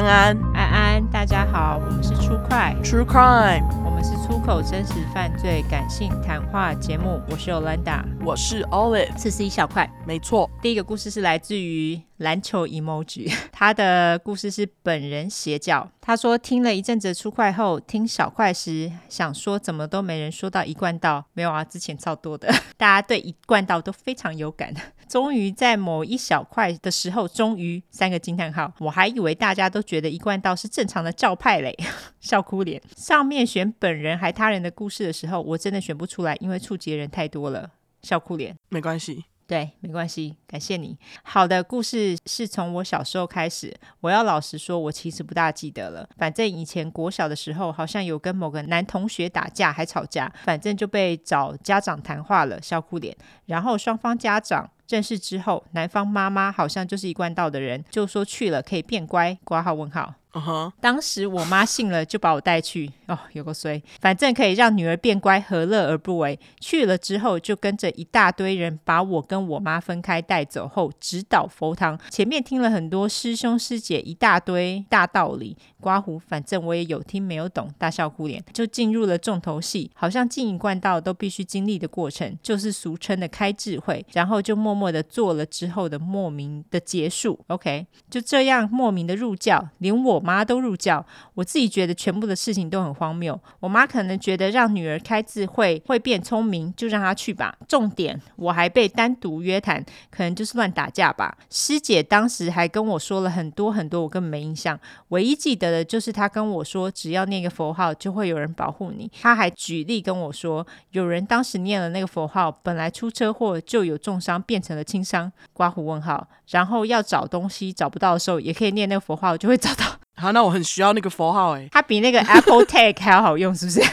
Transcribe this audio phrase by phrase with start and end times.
[0.00, 7.20] 安安，安安，大家好，我们是出快 True Crime，我们是出口真实犯罪感性谈话节目。
[7.28, 10.50] 我是 Olanda，我是 Olive，这是一小块，没错。
[10.62, 15.86] 第一个故事是来自于篮球 emoji，他的故事是本人邪教。
[16.00, 24.72] 他说听了一阵子出快后，听小块时想说怎么都没人说到一贯道，没有啊，之前超多的， 大家对一贯道都非常有感。
[25.06, 28.72] 终于在某一小块的时候，终于三个惊叹号！
[28.78, 31.76] 我还以为大家都觉得一贯道是正常的教派嘞，
[32.20, 32.80] 笑哭脸。
[32.96, 37.70] 上面选本人还他人的故事的时候，我真的选不出来，因为触及的人太多了，
[38.02, 38.56] 笑哭脸。
[38.68, 39.24] 没关系。
[39.46, 40.96] 对，没关系，感谢你。
[41.24, 43.76] 好的故事是从我小时候开始。
[44.00, 46.08] 我要老实说，我其实不大记得了。
[46.16, 53.16] 反正以前国小的时候，好像有跟某个男同学打架，还吵架，反正就被找家长谈话了，笑哭脸。
[53.46, 60.14] 然后双方家长正式之后，男方妈妈好像就是一贯道的人，就说去了可以变乖，挂号问号。
[60.32, 60.72] Uh huh.
[60.80, 62.88] 当时我妈信了，就把我带去。
[63.08, 66.38] 哦，有个衰，反正可以让女儿变乖，何乐而不为？
[66.60, 71.98] 去了之后，就跟着一大堆人把我跟我妈分开带走后，直捣佛堂。
[72.10, 79.90] 前面听了很多师兄师姐一大堆大道理，刮胡，反正我也有听没有懂，大笑哭脸，就进入了重头戏。
[79.96, 87.38] 好像进一贯道都必须经历的过程，就是俗称的开智慧，然后就默默默的做了之后的莫名的结束。
[87.48, 90.10] OK，就这样莫名的入教，连我。
[90.10, 93.40] 我妈都入教，我自己觉得全部的事情都很荒谬。
[93.60, 97.56] 我妈可能觉得让女儿开智慧会变聪明，就让她去吧。
[97.68, 101.38] 重点我还被单独约谈，可能就是乱打架吧。
[101.48, 104.78] 师姐当时还跟我说了很多很多，我根本没印象。
[105.08, 109.10] 唯一记得的就是她跟我说，只要念个佛号，就会有人保护你。
[109.22, 115.30] 她还举例跟我说，有人当时念了那个佛号，本来出车祸就有重伤，变成了轻伤。
[115.52, 119.84] 刮胡问号，然后要找东西找不到的时候，也可以念那个佛号，就会找到。
[120.16, 123.80] 好，那我很需要那个符号哎，它比那个 Apple Tag 还要好用，是不是？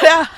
[0.00, 0.31] 对啊，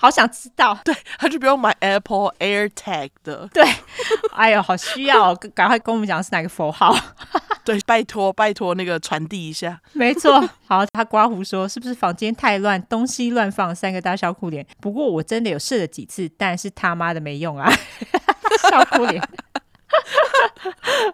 [0.00, 0.78] 好想知道。
[0.84, 3.48] 对，他就不用买 Apple Air Tag 的。
[3.52, 3.64] 对，
[4.32, 6.94] 哎呦，好需要，赶快跟我们讲是哪个符号。
[7.64, 9.80] 对，拜托拜托，那个传递一下。
[9.92, 10.48] 没错。
[10.66, 14.64] 好，他刮胡说，是不是房间太乱，东西乱放，三个大笑哭脸。
[14.80, 17.68] 不过我真的有试了几次，但是他妈的没用啊，
[18.70, 19.20] 笑哭脸。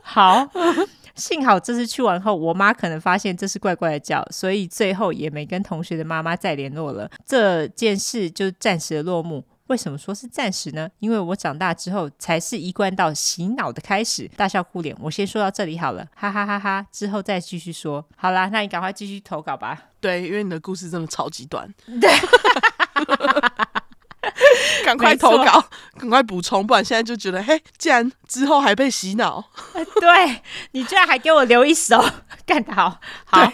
[0.02, 0.46] 好。
[1.14, 7.10] 幸好这次去完后，我妈可能发现这是怪怪的叫，所以最后也没跟同学的妈妈再联络了。
[7.24, 9.44] 这件事就暂时的落幕。
[9.68, 10.86] 为什么说是暂时呢？
[10.98, 14.28] 因为我长大之后才是一贯到洗脑的开始。
[14.36, 16.86] 大笑哭脸，我先说到这里好了，哈哈哈哈！
[16.92, 18.04] 之后再继续说。
[18.14, 19.84] 好啦，那你赶快继续投稿吧。
[20.00, 21.72] 对，因为你的故事真的超级短。
[21.98, 22.10] 对。
[24.84, 25.64] 赶快投稿，
[25.98, 29.42] 赶快补充，不然现在就觉得，嘿，既然之后还被洗脑，
[30.00, 32.04] 对，你居然还给我留一手，
[32.44, 33.52] 干得好，好，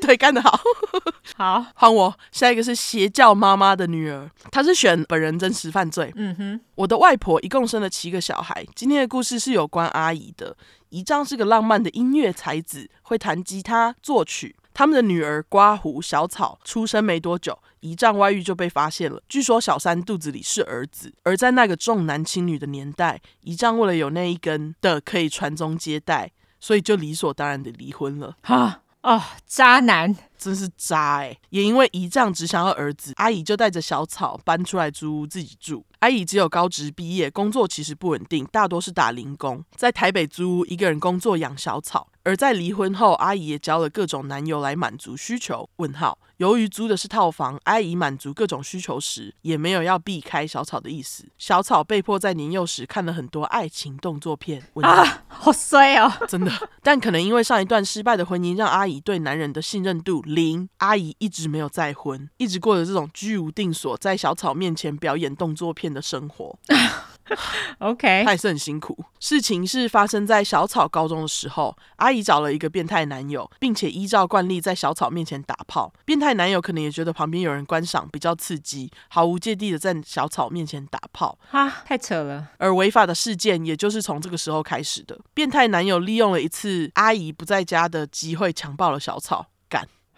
[0.00, 0.58] 对，干得好，
[1.36, 10.56] 好，换我，下一个是邪教妈妈的女儿，她是选本人真实犯罪，嗯哼，我的外婆一共生了七个小孩，今天的故事是有关阿姨的，
[10.88, 14.56] 姨丈是个浪漫的音乐才子，会弹吉他作曲。
[14.76, 19.22] 他们的女儿刮胡小草出生没多久，姨丈外遇就被发现了。
[19.26, 28.36] 据说小三肚子里是儿子，而在那个重男轻女的年代，姨丈为了有那一根的可以传宗接代，所以就理所当然的离婚了。
[28.42, 31.38] 哈哦，渣男，真是渣哎！
[31.48, 35.86] 也因为姨丈只想要儿子，阿姨就带着小草搬出来租屋自己住。
[36.00, 42.08] 阿姨只有高职毕业，工作其实不稳定，大多是打零工，在台北租屋，一个人工作养小草。
[42.26, 45.70] 而在离婚后，阿姨也交了各种男友来满足需求。
[45.76, 46.18] 问号。
[46.38, 51.24] 由于租的是套房，阿姨满足各种需求时，也没有要避开小草的意思。
[51.38, 54.60] 小草被迫在年幼时看了很多爱情动作片。
[54.74, 54.90] 问号。
[54.90, 56.12] 啊，好衰哦！
[56.26, 56.50] 真的，
[56.82, 60.68] 但可能因为上一段失败的婚姻，让阿姨对男人的信任度零。
[60.78, 66.58] 阿姨一直没有再婚，一直过着这种居无定所，在小草面前表演动作片的生活。
[67.80, 68.96] OK，他也是很辛苦。
[69.18, 75.92] 事情是发生在小草高中的时候，阿姨找了一个变态男友，并且依照惯例在小草面前打炮。
[76.04, 81.36] 变态男友可能也觉得旁边有人观赏比较刺激，毫无芥蒂的在小草面前打炮。
[81.50, 82.48] 哈，太扯了！
[82.58, 85.18] 而违法的事件也就是从这个时候开始的。
[85.34, 89.46] 变态男友利用了一次阿姨不在家的机会，强暴了小草。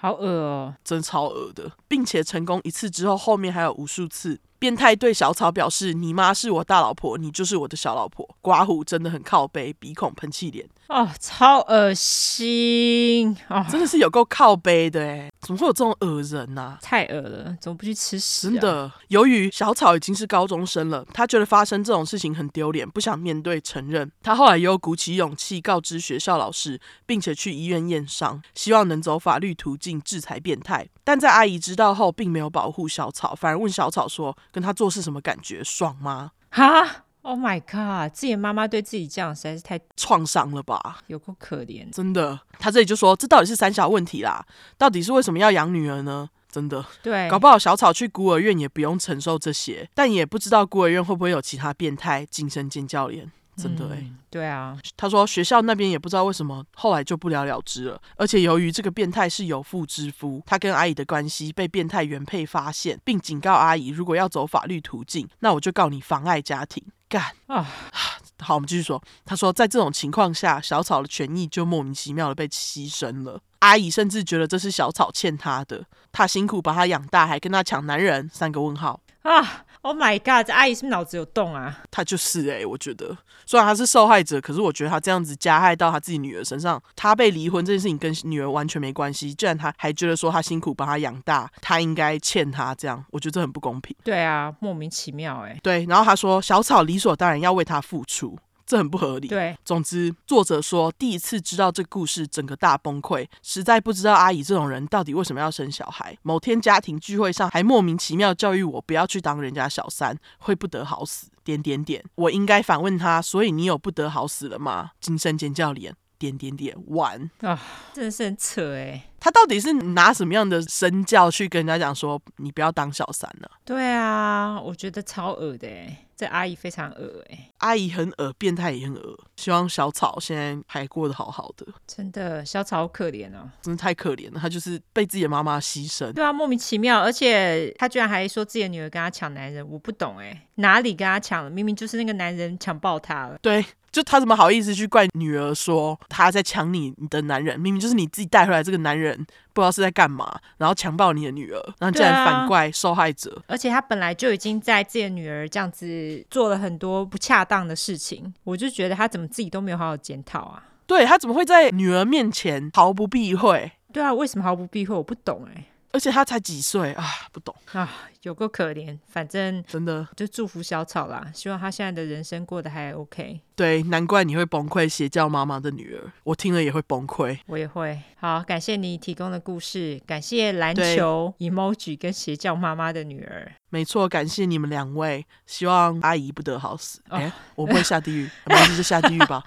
[0.00, 4.40] 好恶哦，真超恶的，并且成功一次之后，后面还有无数次。
[4.60, 16.78] 变态对小草表示：“你妈是我大老婆，你就是我的小老婆。”刮胡真的很靠背，鼻孔喷气脸，哦，超恶心哦，真的是有够靠背的哎，怎么会有这种恶人呐、啊？
[16.80, 18.50] 太恶了，怎么不去吃屎、啊？
[18.50, 24.10] 真的，由于小草已经是高中生了，他觉得发生这种事情很丢脸，不想面对承认。
[24.22, 30.88] 他后来又鼓起勇气告知学校老师，并且去医院验伤，希望能走法律途径制裁变态。
[31.04, 35.62] 但在阿姨知道后，并没有保护小草，反而问小草说：“跟他做是什么感觉？
[35.62, 38.12] 爽吗？”哈？Oh my god！
[38.14, 41.00] 自己的妈妈对自己这样实在是太创伤了吧？
[41.08, 42.40] 有够可怜，真的。
[42.58, 46.30] 他这里就说，这到底是三小问题啦，到底是为什么要养女儿呢？
[46.50, 53.30] 真的，对，搞不好小草去孤儿院也不用承受这些，但也不知道孤儿院会不会有其他变态精神尖教练。
[53.54, 66.82] 真的哎、欸嗯，对啊，他说学校那边也不知道为什么后来就不了了之了，而且由于这个变态是有妇之夫，他跟阿姨的关系被变态原配发现，并警告阿姨，如果要走法律途径，那我就告你妨碍家庭。
[67.08, 67.66] 干啊！
[68.40, 69.02] 好，我们继续说。
[69.24, 73.40] 他说，在这种情况下，小草的权益就莫名其妙的被牺牲了。
[73.58, 80.46] 阿姨甚至觉得这是小草欠他的，他辛苦把他养大，还跟他抢男人，三个问号啊！Oh my god！
[80.46, 81.78] 这阿姨是不是脑子有洞啊？
[81.90, 83.16] 她就是诶、欸，我觉得
[83.46, 89.32] 虽然她是受害者，可是我觉得她这样子加害到她自己女儿身上，她被离婚这件事情跟女儿完全没关系。
[89.32, 93.96] 既然她还觉得说她辛苦把她养大，她应该欠她这样，我觉得这很不公平。
[94.04, 95.60] 对啊，莫名其妙诶、欸。
[95.62, 98.38] 对，然后她说小草理所当然要为她付出。
[98.68, 99.28] 这很不合理。
[99.28, 106.14] 对，总之，作者说第一次知道这故事，整个大崩溃，实在不知道阿姨这种人到底为什么要生小孩。
[106.20, 111.28] 某天家庭聚会上，还莫名其妙教育我不要去当人家小三，会不得好死。
[111.42, 114.90] 点点点，我应该反问他，所以你有不得好死了吗？
[115.00, 115.94] 精神尖叫脸。
[116.18, 117.56] 点点点完啊，
[117.94, 119.08] 真的是很扯哎！
[119.20, 123.48] 他到底是拿什么样的身教去跟人家讲说你不要当小三呢？
[123.64, 129.16] 对啊，我觉得超恶的哎，这阿姨非常恶哎，阿姨很恶，变态也很恶。
[129.36, 131.64] 希望小草现在还过得好好的。
[131.86, 134.40] 真的，小草好可怜哦，真的太可怜了。
[134.40, 136.12] 她就是被自己的妈妈牺牲。
[136.12, 141.48] 对啊，莫名其妙，而且她居然还说自己的女儿跟她抢男人，我不懂哎，哪里跟她抢了？
[141.48, 143.38] 明明就是那个男人强暴她了。
[143.40, 143.64] 对。
[143.90, 149.16] 就他怎么好意思去怪女儿说他在抢你你的男人，明明就是你自己带回来这个男人，
[149.52, 153.34] 不知道是在干嘛，然后强暴你的女儿，然后竟然反怪受害者。
[153.46, 160.64] 啊，而且他本来就已经在自己的女儿这样子做了很多不恰当的事情，我就觉得他怎么自己都没有好好检讨啊？
[160.86, 163.72] 对，他怎么会在女儿面前毫不避讳？
[163.92, 164.94] 对啊，为什么毫不避讳？
[164.94, 165.64] 我不懂哎。
[165.98, 167.92] 而且他才几岁啊，不懂啊，
[168.22, 168.96] 有够可怜。
[169.08, 173.40] 反正真的就祝福小草啦，希望他现在的人生过得还 OK。
[173.56, 178.00] 对，难怪你会崩溃，邪教妈妈的女儿，我听了也会崩溃，我也会。
[178.20, 183.52] 好，感谢你提供的故事，感谢篮球 emoji 跟邪教妈妈的女儿。
[183.68, 187.00] 没错，感谢你们两位，希望阿姨不得好死。
[187.08, 189.42] 哎、哦，我不会下地狱， 没关系，就下地狱吧。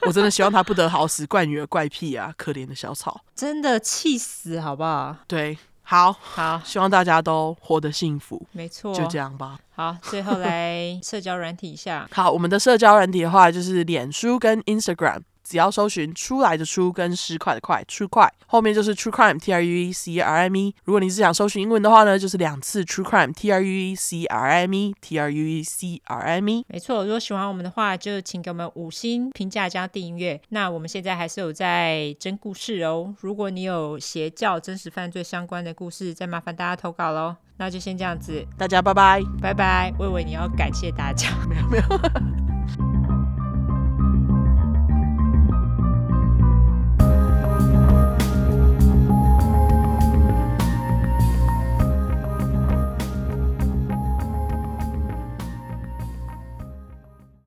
[0.00, 5.16] 我真的希望她不得好死，怪女儿怪癖啊，可怜的小草，真的气死，好不好？
[5.26, 5.56] 对，
[5.88, 8.44] 好好，希望大家都活得幸福。
[8.50, 9.56] 没错，就这样吧。
[9.72, 12.08] 好，最后来社交软体一下。
[12.10, 15.20] 好，我们的社交软体的话，就是脸书跟 Instagram。
[15.48, 20.74] 只要搜寻出来的出跟尸块的块，True Crime 后面就是 True Crime T R U E C R M E。
[20.84, 26.00] 如果你是想搜寻英文的话呢，就是两次 True Crime T R U E C R M E T R U E C
[26.04, 26.64] R M E。
[26.68, 30.40] 没错，如果喜欢我们的话，就请给我们五星评价加订阅。
[30.48, 33.14] 那我们现在还是有在真故事哦。
[33.20, 37.36] 如果你有邪教、真实犯罪相关的故事，再麻烦大家投稿喽。
[37.58, 39.92] 那就先这样子，大家拜拜，拜拜。
[39.98, 42.45] 我以为你要感谢大家，没 有没有。